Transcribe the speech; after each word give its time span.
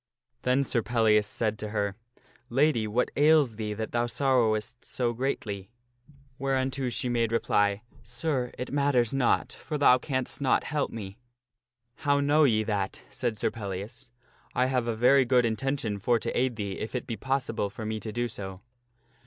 Then 0.41 0.63
Sir 0.63 0.81
Pellias 0.81 1.27
said 1.27 1.59
to 1.59 1.69
her," 1.69 1.95
Lady, 2.59 2.87
what 2.87 3.11
ails 3.15 3.57
thee 3.57 3.75
that 3.75 3.91
thou 3.91 4.07
sorrowest 4.07 4.83
so 4.83 5.13
greatly?" 5.13 5.69
Whereunto 6.39 6.89
she 6.89 7.07
made 7.07 7.31
reply," 7.31 7.83
Sir, 8.01 8.51
it 8.57 8.71
matters 8.71 9.11
216 9.11 9.19
THE 9.19 9.45
STORY 9.45 9.75
OF 9.75 9.77
SIR 9.77 9.77
PELLIAS 9.77 9.77
not, 9.77 9.77
for 9.77 9.77
thou 9.77 9.97
canst 9.99 10.41
not 10.41 10.73
help 10.73 10.89
me."" 10.91 11.19
How 12.03 12.19
know 12.19 12.45
ye 12.45 12.63
that?" 12.63 13.03
said 13.11 13.37
Sir 13.37 13.51
Pellias." 13.51 14.09
I 14.55 14.65
have 14.65 14.87
a 14.87 14.95
very 14.95 15.23
good 15.23 15.45
intention 15.45 15.99
for 15.99 16.17
to 16.17 16.35
aid 16.35 16.55
thee 16.55 16.79
if 16.79 16.95
it 16.95 17.05
be 17.05 17.15
possible 17.15 17.69
for 17.69 17.85
me 17.85 17.99
to 17.99 18.11
do 18.11 18.27
so." 18.27 18.61